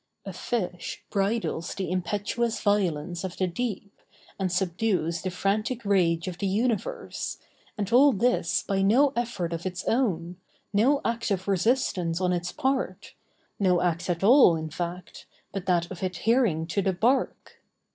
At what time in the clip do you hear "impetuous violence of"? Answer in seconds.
1.91-3.37